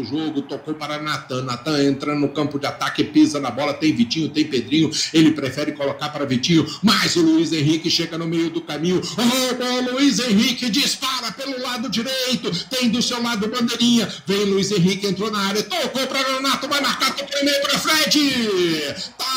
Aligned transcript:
o 0.00 0.04
jogo, 0.04 0.42
tocou 0.42 0.74
para 0.74 1.00
Natan. 1.00 1.42
Natan 1.42 1.82
entra 1.82 2.14
no 2.14 2.28
campo 2.28 2.58
de 2.58 2.66
ataque, 2.66 3.04
pisa 3.04 3.40
na 3.40 3.50
bola. 3.50 3.74
Tem 3.74 3.94
Vitinho, 3.94 4.28
tem 4.28 4.44
Pedrinho. 4.44 4.90
Ele 5.12 5.32
prefere 5.32 5.72
colocar 5.72 6.08
para 6.10 6.24
Vitinho, 6.24 6.66
mas 6.82 7.16
o 7.16 7.22
Luiz 7.22 7.52
Henrique 7.52 7.90
chega 7.90 8.16
no 8.16 8.26
meio 8.26 8.50
do 8.50 8.60
caminho. 8.60 9.00
O 9.00 9.92
Luiz 9.92 10.18
Henrique 10.18 10.70
dispara 10.70 11.32
pelo 11.32 11.60
lado 11.60 11.88
direito. 11.88 12.50
Tem 12.66 12.88
do 12.88 13.02
seu 13.02 13.22
lado 13.22 13.48
bandeirinha. 13.48 14.08
Vem 14.26 14.44
Luiz 14.44 14.70
Henrique, 14.70 15.06
entrou 15.06 15.30
na 15.30 15.40
área, 15.40 15.62
tocou 15.62 16.06
para 16.06 16.34
Renato, 16.34 16.68
vai 16.68 16.80
marcar, 16.80 17.10
o 17.10 17.26
primeiro 17.26 17.60
para 17.62 17.78
Fred. 17.78 18.94
Tá 19.16 19.28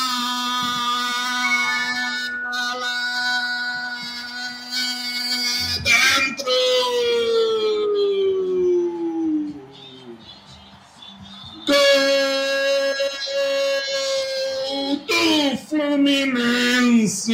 Fluminense. 15.72 17.32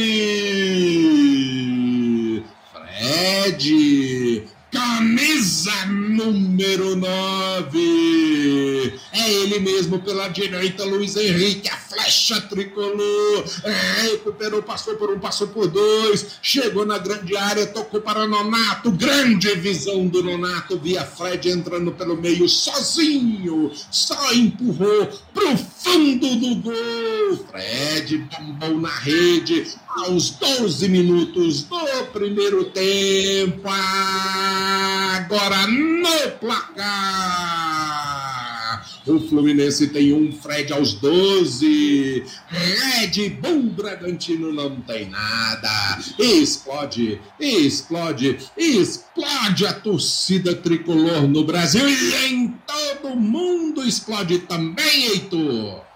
Fred, 2.72 4.44
camisa 4.70 5.86
número 5.86 6.94
9. 6.94 8.94
É 9.12 9.32
ele 9.32 9.58
mesmo 9.58 9.98
pela 9.98 10.28
direita, 10.28 10.84
Luiz 10.84 11.16
Henrique, 11.16 11.68
a 11.68 11.76
flecha 11.76 12.40
tricolor. 12.42 13.44
É, 13.64 14.02
recuperou, 14.02 14.62
passou 14.62 14.94
por 14.94 15.10
um, 15.10 15.18
passou 15.18 15.48
por 15.48 15.66
dois. 15.66 16.38
Chegou 16.40 16.86
na 16.86 16.98
grande 16.98 17.36
área, 17.36 17.66
tocou 17.66 18.00
para 18.00 18.28
Nonato. 18.28 18.92
Grande 18.92 19.52
visão 19.56 20.06
do 20.06 20.22
Nonato. 20.22 20.78
Via 20.78 21.04
Fred 21.04 21.50
entrando 21.50 21.90
pelo 21.90 22.16
meio 22.16 22.48
sozinho. 22.48 23.72
Só 23.90 24.32
empurrou 24.32 25.08
pro 25.34 25.56
fundo 25.56 26.36
do 26.36 26.54
gol. 26.62 27.27
Fred 27.36 28.18
bombou 28.18 28.80
na 28.80 28.94
rede 28.98 29.66
aos 29.88 30.30
12 30.30 30.88
minutos 30.88 31.64
do 31.64 32.06
primeiro 32.12 32.64
tempo. 32.66 33.68
Agora 35.16 35.66
no 35.66 36.30
placar. 36.40 37.68
O 39.06 39.18
Fluminense 39.20 39.88
tem 39.88 40.12
um 40.12 40.30
Fred 40.32 40.72
aos 40.72 40.92
12. 40.94 42.24
Red 42.48 43.30
Bull 43.40 43.62
Bragantino 43.70 44.52
não 44.52 44.80
tem 44.82 45.08
nada. 45.08 45.98
Explode, 46.18 47.20
explode, 47.40 48.38
explode 48.56 49.66
a 49.66 49.72
torcida 49.72 50.54
tricolor 50.54 51.26
no 51.26 51.44
Brasil 51.44 51.88
e 51.88 52.26
em 52.26 52.54
todo 52.66 53.16
mundo 53.16 53.82
explode 53.82 54.40
também, 54.40 55.06
Heitor. 55.06 55.87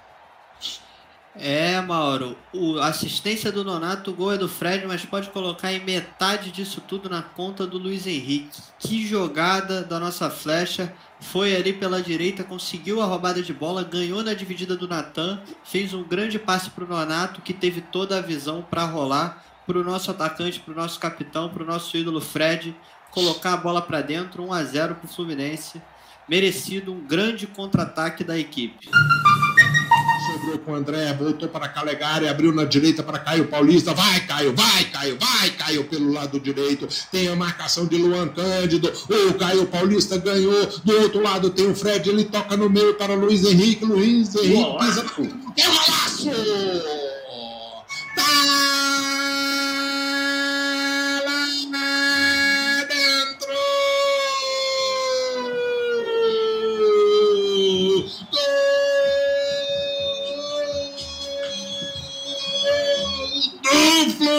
É, 1.34 1.80
Mauro, 1.80 2.36
o, 2.52 2.78
a 2.78 2.88
assistência 2.88 3.50
do 3.50 3.64
Nonato, 3.64 4.10
o 4.10 4.14
gol 4.14 4.32
é 4.32 4.38
do 4.38 4.48
Fred, 4.48 4.86
mas 4.86 5.02
pode 5.04 5.30
colocar 5.30 5.72
em 5.72 5.82
metade 5.82 6.50
disso 6.50 6.82
tudo 6.86 7.08
na 7.08 7.22
conta 7.22 7.66
do 7.66 7.78
Luiz 7.78 8.06
Henrique. 8.06 8.60
Que 8.78 9.06
jogada 9.06 9.82
da 9.82 9.98
nossa 9.98 10.28
flecha, 10.28 10.92
foi 11.20 11.56
ali 11.56 11.72
pela 11.72 12.02
direita, 12.02 12.44
conseguiu 12.44 13.00
a 13.00 13.06
roubada 13.06 13.42
de 13.42 13.54
bola, 13.54 13.82
ganhou 13.82 14.22
na 14.22 14.34
dividida 14.34 14.76
do 14.76 14.86
Natan, 14.86 15.40
fez 15.64 15.94
um 15.94 16.02
grande 16.02 16.38
passe 16.38 16.68
para 16.68 16.84
o 16.84 16.88
Nonato, 16.88 17.40
que 17.40 17.54
teve 17.54 17.80
toda 17.80 18.18
a 18.18 18.20
visão 18.20 18.60
para 18.62 18.84
rolar 18.84 19.42
para 19.66 19.78
o 19.78 19.84
nosso 19.84 20.10
atacante, 20.10 20.60
para 20.60 20.72
o 20.72 20.76
nosso 20.76 21.00
capitão, 21.00 21.48
para 21.48 21.62
o 21.62 21.66
nosso 21.66 21.96
ídolo 21.96 22.20
Fred, 22.20 22.76
colocar 23.10 23.54
a 23.54 23.56
bola 23.56 23.80
para 23.80 24.02
dentro, 24.02 24.44
1 24.44 24.52
a 24.52 24.64
0 24.64 24.94
para 24.96 25.06
o 25.06 25.08
Fluminense. 25.08 25.80
Merecido 26.28 26.92
um 26.92 27.06
grande 27.06 27.46
contra-ataque 27.46 28.22
da 28.22 28.38
equipe 28.38 28.88
sobrou 30.42 30.58
com 30.58 30.72
o 30.72 30.74
André, 30.74 31.12
voltou 31.14 31.48
para 31.48 31.68
Calegari, 31.68 32.28
abriu 32.28 32.52
na 32.52 32.64
direita 32.64 33.02
para 33.02 33.18
Caio 33.18 33.46
Paulista. 33.46 33.94
Vai, 33.94 34.20
Caio, 34.26 34.54
vai, 34.54 34.84
Caio, 34.86 35.16
vai, 35.18 35.50
Caio 35.50 35.84
pelo 35.84 36.12
lado 36.12 36.40
direito. 36.40 36.88
Tem 37.10 37.28
a 37.28 37.36
marcação 37.36 37.86
de 37.86 37.96
Luan 37.96 38.28
Cândido. 38.28 38.92
O 39.08 39.34
Caio 39.34 39.66
Paulista 39.66 40.18
ganhou. 40.18 40.66
Do 40.84 41.00
outro 41.00 41.22
lado 41.22 41.50
tem 41.50 41.70
o 41.70 41.74
Fred, 41.74 42.08
ele 42.08 42.24
toca 42.24 42.56
no 42.56 42.68
meio 42.68 42.94
para 42.94 43.14
Luiz 43.14 43.44
Henrique. 43.44 43.84
Luiz 43.84 44.34
Henrique 44.34 44.78
pisa. 44.78 45.04
Que 45.54 45.62
golaço! 45.62 46.30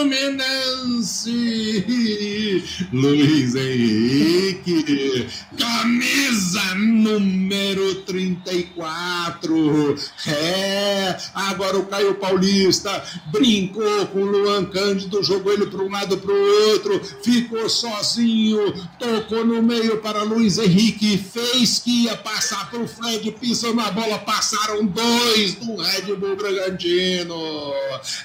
Fluminense. 0.04 1.30
Luiz 2.92 3.54
Henrique, 3.54 5.26
camisa 5.56 6.74
número 6.74 7.94
34. 8.02 9.94
É, 10.26 11.16
agora 11.34 11.78
o 11.78 11.86
Caio 11.86 12.14
Paulista 12.16 13.04
brincou 13.26 14.06
com 14.06 14.20
o 14.20 14.26
Luan 14.26 14.64
Cândido, 14.66 15.22
jogou 15.22 15.52
ele 15.52 15.66
para 15.66 15.82
um 15.82 15.90
lado 15.90 16.16
para 16.18 16.32
o 16.32 16.70
outro, 16.70 17.00
ficou 17.22 17.68
sozinho, 17.68 18.72
tocou 18.98 19.44
no 19.44 19.62
meio 19.62 19.98
para 19.98 20.22
Luiz 20.22 20.58
Henrique, 20.58 21.18
fez 21.18 21.78
que 21.78 22.04
ia 22.04 22.16
passar 22.16 22.70
para 22.70 22.80
o 22.80 22.88
Fred, 22.88 23.30
pisou 23.32 23.74
na 23.74 23.90
bola, 23.90 24.18
passaram 24.18 24.84
dois 24.86 25.54
do 25.54 25.76
Red 25.76 26.14
Bull 26.16 26.36
Bragantino. 26.36 27.72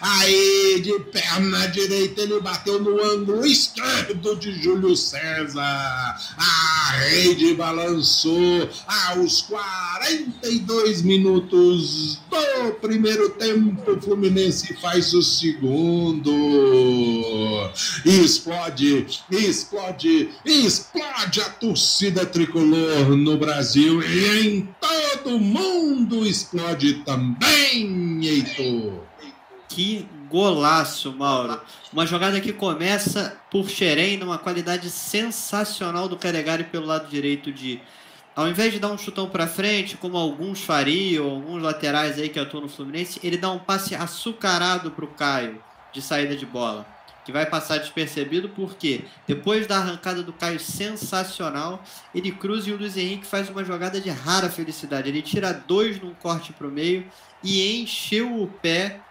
Aí 0.02 0.82
de 0.82 1.00
perna 1.12 1.68
direita 1.68 2.22
ele 2.22 2.40
bateu 2.40 2.80
no 2.80 3.02
ângulo 3.04 3.46
esquerdo 3.46 4.19
de 4.20 4.52
Júlio 4.62 4.96
César. 4.96 6.18
A 6.38 6.92
rede 6.92 7.54
balançou 7.54 8.70
aos 8.86 9.42
42 9.44 11.02
minutos 11.02 12.20
do 12.30 12.74
primeiro 12.82 13.30
tempo. 13.32 13.92
O 13.92 14.02
Fluminense 14.02 14.76
faz 14.82 15.14
o 15.14 15.24
segundo. 15.24 16.32
Explode, 18.06 19.08
explode, 19.32 20.30
explode 20.44 21.42
a 21.42 21.50
torcida 21.52 22.26
tricolor 22.26 23.16
no 23.16 23.38
Brasil 23.38 24.04
e 24.04 24.48
em 24.48 24.70
todo 24.82 25.40
mundo 25.40 26.26
explode 26.26 26.96
também, 27.06 28.20
Heitor. 28.26 29.04
Que 29.70 30.06
golaço, 30.30 31.12
Mauro. 31.12 31.60
Uma 31.92 32.06
jogada 32.06 32.40
que 32.40 32.54
começa 32.54 33.38
por 33.50 33.68
Xerém, 33.68 34.18
numa 34.18 34.38
qualidade 34.38 34.90
sensacional 34.90 36.08
do 36.08 36.16
Calegari 36.16 36.66
pelo 36.66 36.86
lado 36.86 37.10
direito 37.10 37.52
de 37.52 37.82
ao 38.36 38.48
invés 38.48 38.72
de 38.72 38.80
dar 38.80 38.88
um 38.90 38.98
chutão 38.98 39.28
para 39.28 39.48
frente, 39.48 39.98
como 39.98 40.16
alguns 40.16 40.62
fariam, 40.62 41.30
alguns 41.30 41.62
laterais 41.62 42.18
aí 42.18 42.30
que 42.30 42.40
atuam 42.40 42.64
no 42.64 42.70
Fluminense, 42.70 43.20
ele 43.22 43.36
dá 43.36 43.52
um 43.52 43.60
passe 43.60 43.94
açucarado 43.96 44.92
para 44.92 45.04
o 45.04 45.10
Caio 45.10 45.62
de 45.92 46.02
saída 46.02 46.38
de 46.38 46.46
bola, 46.46 46.88
que 47.26 47.34
vai 47.34 47.46
passar 47.46 47.80
despercebido 47.80 48.48
porque 48.48 49.04
depois 49.28 49.68
da 49.68 49.80
arrancada 49.80 50.24
do 50.24 50.32
Caio 50.32 50.58
sensacional, 50.58 51.84
ele 52.16 52.32
cruza 52.32 52.70
e 52.70 52.72
o 52.72 52.78
Luiz 52.78 52.96
Henrique 52.96 53.26
faz 53.26 53.50
uma 53.50 53.66
jogada 53.66 54.00
de 54.00 54.10
rara 54.10 54.50
felicidade. 54.50 55.10
Ele 55.10 55.22
tira 55.22 55.52
dois 55.52 56.00
num 56.02 56.14
corte 56.14 56.54
para 56.54 56.68
o 56.68 56.72
meio 56.72 57.06
e 57.44 57.82
encheu 57.82 58.42
o 58.42 58.48
pé 58.48 59.02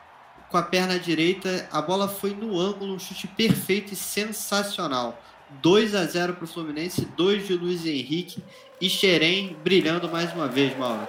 com 0.48 0.56
a 0.56 0.62
perna 0.62 0.98
direita, 0.98 1.68
a 1.70 1.82
bola 1.82 2.08
foi 2.08 2.34
no 2.34 2.58
ângulo, 2.58 2.94
um 2.94 2.98
chute 2.98 3.26
perfeito 3.26 3.92
e 3.92 3.96
sensacional. 3.96 5.22
2 5.62 5.94
a 5.94 6.04
0 6.04 6.34
para 6.34 6.44
o 6.44 6.48
Fluminense, 6.48 7.06
2 7.16 7.46
de 7.46 7.54
Luiz 7.54 7.86
Henrique 7.86 8.42
e 8.80 8.88
Xerém 8.88 9.56
brilhando 9.62 10.08
mais 10.08 10.32
uma 10.32 10.46
vez, 10.46 10.76
Mauro. 10.76 11.06